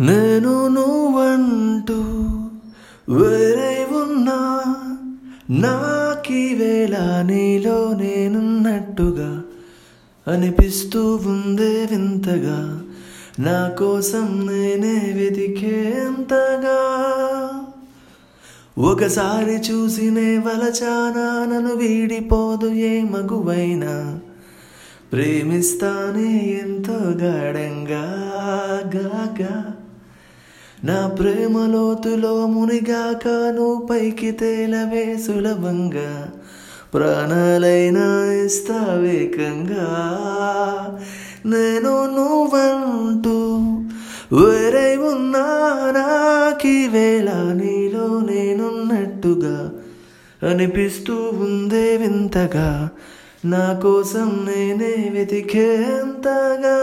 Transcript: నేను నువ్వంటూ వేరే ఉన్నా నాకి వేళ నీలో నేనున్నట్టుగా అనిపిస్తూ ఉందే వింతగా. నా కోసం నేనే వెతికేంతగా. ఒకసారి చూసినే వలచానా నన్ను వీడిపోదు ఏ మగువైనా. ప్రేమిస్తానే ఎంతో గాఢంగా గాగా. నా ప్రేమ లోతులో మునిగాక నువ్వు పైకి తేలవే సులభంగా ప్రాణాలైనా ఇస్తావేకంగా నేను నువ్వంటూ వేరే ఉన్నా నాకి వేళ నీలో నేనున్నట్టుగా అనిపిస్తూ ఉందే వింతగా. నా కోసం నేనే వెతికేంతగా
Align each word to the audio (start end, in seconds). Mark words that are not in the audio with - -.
నేను 0.00 0.68
నువ్వంటూ 0.68 2.02
వేరే 3.18 3.88
ఉన్నా 3.92 4.76
నాకి 5.50 6.54
వేళ 6.54 7.22
నీలో 7.22 7.94
నేనున్నట్టుగా 7.94 9.42
అనిపిస్తూ 10.28 11.16
ఉందే 11.16 11.88
వింతగా. 11.90 12.82
నా 13.38 13.68
కోసం 13.68 14.50
నేనే 14.52 15.12
వెతికేంతగా. 15.16 16.78
ఒకసారి 18.78 19.56
చూసినే 19.56 20.38
వలచానా 20.38 21.54
నన్ను 21.54 21.74
వీడిపోదు 21.74 22.66
ఏ 22.66 23.02
మగువైనా. 23.02 24.20
ప్రేమిస్తానే 25.12 26.60
ఎంతో 26.64 26.98
గాఢంగా 26.98 28.04
గాగా. 28.96 29.74
నా 30.84 31.08
ప్రేమ 31.08 31.66
లోతులో 31.66 32.46
మునిగాక 32.46 33.28
నువ్వు 33.28 33.86
పైకి 33.90 34.32
తేలవే 34.32 35.18
సులభంగా 35.26 36.32
ప్రాణాలైనా 36.94 38.32
ఇస్తావేకంగా 38.32 39.88
నేను 41.46 41.92
నువ్వంటూ 42.06 43.38
వేరే 44.40 44.96
ఉన్నా 44.96 45.46
నాకి 45.94 46.88
వేళ 46.88 47.30
నీలో 47.32 48.20
నేనున్నట్టుగా 48.20 49.72
అనిపిస్తూ 50.50 51.14
ఉందే 51.14 51.96
వింతగా. 51.96 52.90
నా 53.44 53.64
కోసం 53.82 54.28
నేనే 54.44 54.92
వెతికేంతగా 55.14 56.76